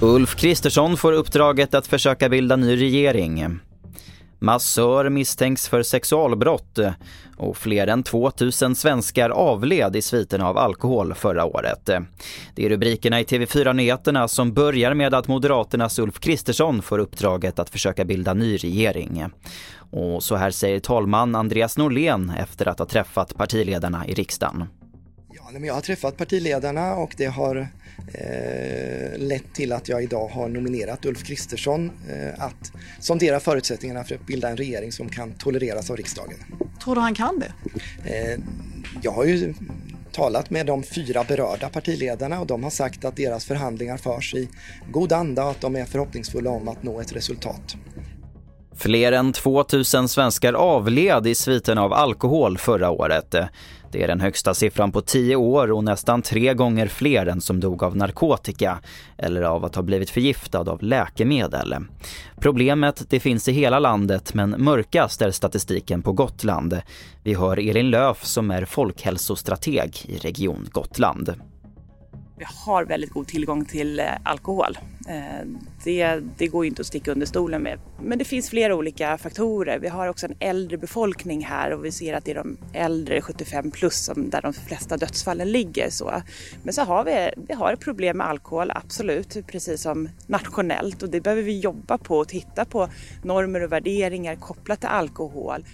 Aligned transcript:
Ulf 0.00 0.36
Kristersson 0.36 0.96
får 0.96 1.12
uppdraget 1.12 1.74
att 1.74 1.86
försöka 1.86 2.28
bilda 2.28 2.56
ny 2.56 2.76
regering. 2.76 3.58
Massör 4.38 5.08
misstänks 5.08 5.68
för 5.68 5.82
sexualbrott 5.82 6.78
och 7.36 7.56
fler 7.56 7.86
än 7.86 8.02
2000 8.02 8.74
svenskar 8.74 9.30
avled 9.30 9.96
i 9.96 10.02
sviterna 10.02 10.48
av 10.48 10.58
alkohol 10.58 11.14
förra 11.14 11.44
året. 11.44 11.90
Det 12.54 12.64
är 12.64 12.68
rubrikerna 12.68 13.20
i 13.20 13.24
TV4 13.24 13.72
Nyheterna 13.72 14.28
som 14.28 14.52
börjar 14.52 14.94
med 14.94 15.14
att 15.14 15.28
Moderaternas 15.28 15.98
Ulf 15.98 16.20
Kristersson 16.20 16.82
får 16.82 16.98
uppdraget 16.98 17.58
att 17.58 17.70
försöka 17.70 18.04
bilda 18.04 18.34
ny 18.34 18.56
regering. 18.56 19.24
Och 19.90 20.22
så 20.22 20.36
här 20.36 20.50
säger 20.50 20.80
talman 20.80 21.34
Andreas 21.34 21.78
Norlén 21.78 22.32
efter 22.38 22.68
att 22.68 22.78
ha 22.78 22.86
träffat 22.86 23.36
partiledarna 23.36 24.06
i 24.06 24.14
riksdagen. 24.14 24.64
Ja, 25.36 25.58
jag 25.66 25.74
har 25.74 25.80
träffat 25.80 26.16
partiledarna 26.16 26.94
och 26.94 27.14
det 27.16 27.26
har 27.26 27.56
eh, 28.14 29.18
lett 29.18 29.54
till 29.54 29.72
att 29.72 29.88
jag 29.88 30.02
idag 30.02 30.28
har 30.28 30.48
nominerat 30.48 31.04
Ulf 31.04 31.24
Kristersson 31.24 31.90
eh, 32.10 32.44
att 32.44 32.72
sondera 33.00 33.40
förutsättningarna 33.40 34.04
för 34.04 34.14
att 34.14 34.26
bilda 34.26 34.48
en 34.48 34.56
regering 34.56 34.92
som 34.92 35.08
kan 35.08 35.32
tolereras 35.32 35.90
av 35.90 35.96
riksdagen. 35.96 36.36
Tror 36.84 36.94
du 36.94 37.00
han 37.00 37.14
kan 37.14 37.40
det? 37.40 37.52
Eh, 38.04 38.40
jag 39.02 39.12
har 39.12 39.24
ju 39.24 39.54
talat 40.12 40.50
med 40.50 40.66
de 40.66 40.82
fyra 40.82 41.24
berörda 41.24 41.68
partiledarna 41.68 42.40
och 42.40 42.46
de 42.46 42.62
har 42.62 42.70
sagt 42.70 43.04
att 43.04 43.16
deras 43.16 43.44
förhandlingar 43.44 43.96
förs 43.96 44.34
i 44.34 44.48
god 44.90 45.12
anda 45.12 45.44
och 45.44 45.50
att 45.50 45.60
de 45.60 45.76
är 45.76 45.84
förhoppningsfulla 45.84 46.50
om 46.50 46.68
att 46.68 46.82
nå 46.82 47.00
ett 47.00 47.12
resultat. 47.12 47.76
Fler 48.78 49.12
än 49.12 49.32
2000 49.32 50.08
svenskar 50.08 50.52
avled 50.52 51.26
i 51.26 51.34
sviten 51.34 51.78
av 51.78 51.92
alkohol 51.92 52.58
förra 52.58 52.90
året. 52.90 53.34
Det 53.92 54.02
är 54.02 54.06
den 54.06 54.20
högsta 54.20 54.54
siffran 54.54 54.92
på 54.92 55.00
tio 55.00 55.36
år 55.36 55.72
och 55.72 55.84
nästan 55.84 56.22
tre 56.22 56.54
gånger 56.54 56.86
fler 56.86 57.26
än 57.26 57.40
som 57.40 57.60
dog 57.60 57.82
av 57.82 57.96
narkotika 57.96 58.78
eller 59.18 59.42
av 59.42 59.64
att 59.64 59.74
ha 59.74 59.82
blivit 59.82 60.10
förgiftad 60.10 60.70
av 60.70 60.82
läkemedel. 60.82 61.76
Problemet 62.40 63.10
det 63.10 63.20
finns 63.20 63.48
i 63.48 63.52
hela 63.52 63.78
landet 63.78 64.34
men 64.34 64.54
mörkast 64.58 65.22
är 65.22 65.30
statistiken 65.30 66.02
på 66.02 66.12
Gotland. 66.12 66.80
Vi 67.22 67.34
hör 67.34 67.68
Elin 67.68 67.90
Löf 67.90 68.24
som 68.24 68.50
är 68.50 68.64
folkhälsostrateg 68.64 69.96
i 70.04 70.16
Region 70.16 70.66
Gotland. 70.72 71.34
Vi 72.38 72.44
har 72.48 72.84
väldigt 72.84 73.10
god 73.10 73.28
tillgång 73.28 73.64
till 73.64 74.00
eh, 74.00 74.06
alkohol. 74.22 74.78
Eh, 75.08 75.46
det, 75.84 76.20
det 76.38 76.46
går 76.46 76.66
inte 76.66 76.80
att 76.80 76.86
sticka 76.86 77.12
under 77.12 77.26
stolen 77.26 77.62
med. 77.62 77.78
Men 78.02 78.18
det 78.18 78.24
finns 78.24 78.50
flera 78.50 78.74
olika 78.74 79.18
faktorer. 79.18 79.78
Vi 79.78 79.88
har 79.88 80.08
också 80.08 80.26
en 80.26 80.36
äldre 80.40 80.78
befolkning 80.78 81.44
här 81.44 81.70
och 81.70 81.84
vi 81.84 81.92
ser 81.92 82.14
att 82.14 82.24
det 82.24 82.30
är 82.30 82.34
de 82.34 82.56
äldre 82.72 83.20
75 83.20 83.70
plus 83.70 84.04
som, 84.04 84.30
där 84.30 84.42
de 84.42 84.52
flesta 84.52 84.96
dödsfallen 84.96 85.52
ligger. 85.52 85.90
Så. 85.90 86.22
Men 86.62 86.74
så 86.74 86.82
har 86.82 87.04
vi, 87.04 87.30
vi 87.48 87.54
har 87.54 87.72
ett 87.72 87.80
problem 87.80 88.16
med 88.16 88.26
alkohol, 88.26 88.70
absolut, 88.74 89.46
precis 89.46 89.82
som 89.82 90.08
nationellt 90.26 91.02
och 91.02 91.08
det 91.08 91.20
behöver 91.20 91.42
vi 91.42 91.60
jobba 91.60 91.98
på 91.98 92.18
och 92.18 92.28
titta 92.28 92.64
på 92.64 92.88
normer 93.24 93.62
och 93.62 93.72
värderingar 93.72 94.36
kopplat 94.36 94.80
till 94.80 94.88
alkohol. 94.88 95.64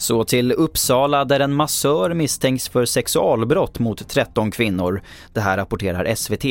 Så 0.00 0.24
till 0.24 0.52
Uppsala 0.52 1.24
där 1.24 1.40
en 1.40 1.54
massör 1.54 2.14
misstänks 2.14 2.68
för 2.68 2.84
sexualbrott 2.84 3.78
mot 3.78 4.08
13 4.08 4.50
kvinnor. 4.50 5.02
Det 5.32 5.40
här 5.40 5.56
rapporterar 5.56 6.14
SVT. 6.14 6.44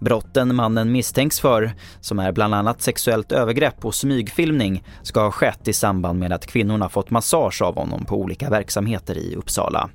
Brotten 0.00 0.54
mannen 0.54 0.92
misstänks 0.92 1.40
för, 1.40 1.72
som 2.00 2.18
är 2.18 2.32
bland 2.32 2.54
annat 2.54 2.82
sexuellt 2.82 3.32
övergrepp 3.32 3.84
och 3.84 3.94
smygfilmning, 3.94 4.84
ska 5.02 5.20
ha 5.20 5.30
skett 5.30 5.68
i 5.68 5.72
samband 5.72 6.18
med 6.18 6.32
att 6.32 6.46
kvinnorna 6.46 6.88
fått 6.88 7.10
massage 7.10 7.62
av 7.62 7.74
honom 7.74 8.04
på 8.04 8.16
olika 8.16 8.50
verksamheter 8.50 9.18
i 9.18 9.36
Uppsala. 9.36 9.90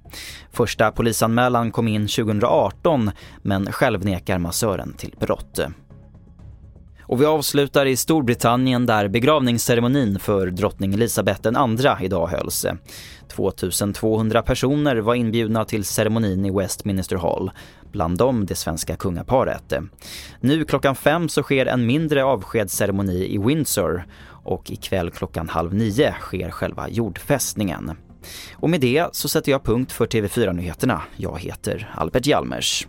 Första 0.51 0.91
polisanmälan 0.91 1.71
kom 1.71 1.87
in 1.87 2.07
2018 2.07 3.11
men 3.41 3.71
själv 3.71 4.05
nekar 4.05 4.37
massören 4.37 4.93
till 4.93 5.15
brott. 5.19 5.59
Och 7.07 7.21
vi 7.21 7.25
avslutar 7.25 7.85
i 7.85 7.97
Storbritannien 7.97 8.85
där 8.85 9.07
begravningsceremonin 9.07 10.19
för 10.19 10.47
drottning 10.47 10.93
Elisabeth 10.93 11.47
II 11.47 12.05
idag 12.05 12.27
hölls. 12.27 12.65
2200 13.27 14.41
personer 14.41 14.95
var 14.95 15.15
inbjudna 15.15 15.65
till 15.65 15.85
ceremonin 15.85 16.45
i 16.45 16.51
Westminster 16.51 17.15
Hall, 17.15 17.51
bland 17.91 18.17
dem 18.17 18.45
det 18.45 18.55
svenska 18.55 18.95
kungaparet. 18.95 19.73
Nu 20.39 20.65
klockan 20.65 20.95
fem 20.95 21.29
så 21.29 21.43
sker 21.43 21.65
en 21.65 21.85
mindre 21.85 22.23
avskedsceremoni 22.23 23.33
i 23.33 23.37
Windsor 23.37 24.05
och 24.43 24.71
ikväll 24.71 25.11
klockan 25.11 25.49
halv 25.49 25.73
nio 25.73 26.15
sker 26.19 26.51
själva 26.51 26.89
jordfästningen. 26.89 27.91
Och 28.53 28.69
med 28.69 28.81
det 28.81 29.05
så 29.11 29.27
sätter 29.29 29.51
jag 29.51 29.63
punkt 29.63 29.91
för 29.91 30.05
TV4-nyheterna. 30.05 31.01
Jag 31.15 31.39
heter 31.39 31.93
Albert 31.95 32.25
Hjalmers. 32.25 32.87